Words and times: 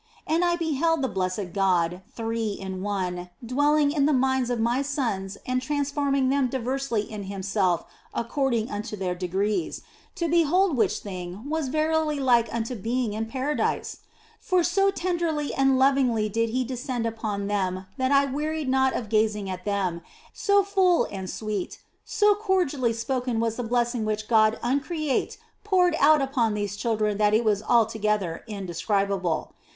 And 0.25 0.43
I 0.43 0.55
beheld 0.55 1.03
the 1.03 1.07
blessed 1.07 1.53
God, 1.53 2.01
Three 2.11 2.53
in 2.53 2.81
One, 2.81 3.29
dwelling 3.45 3.91
in 3.91 4.07
the 4.07 4.13
minds 4.13 4.49
of 4.49 4.59
my 4.59 4.81
sons 4.81 5.37
and 5.45 5.61
transforming 5.61 6.29
them 6.29 6.47
diversely 6.47 7.01
in 7.03 7.25
Himself 7.25 7.85
according 8.11 8.71
unto 8.71 8.95
their 8.97 9.13
degrees, 9.13 9.83
to 10.15 10.27
behold 10.27 10.75
which 10.75 10.97
thing 11.01 11.47
was 11.47 11.67
verily 11.67 12.19
like 12.19 12.51
unto 12.51 12.73
being 12.73 13.13
in 13.13 13.27
Paradise! 13.27 13.97
For 14.39 14.63
so 14.63 14.89
tenderly 14.89 15.53
and 15.53 15.77
lovingly 15.77 16.29
did 16.29 16.49
He 16.49 16.63
descend 16.63 17.05
upon 17.05 17.45
them 17.45 17.85
that 17.97 18.11
I 18.11 18.25
wearied 18.25 18.69
not 18.69 18.95
of 18.95 19.07
gazing 19.07 19.51
at 19.51 19.65
them, 19.65 19.91
and 19.97 20.01
so 20.33 20.63
full 20.63 21.03
and 21.11 21.29
sweet, 21.29 21.77
so 22.03 22.33
cordially 22.33 22.91
spoken 22.93 23.39
was 23.39 23.55
the 23.57 23.61
blessing 23.61 24.03
which 24.03 24.27
God 24.27 24.57
Uncreate 24.63 25.37
poured 25.63 25.95
out 25.99 26.23
upon 26.23 26.55
these 26.55 26.75
children 26.75 27.19
that 27.19 27.35
it 27.35 27.45
is 27.45 27.61
altogether 27.61 28.43
indescribable. 28.47 29.53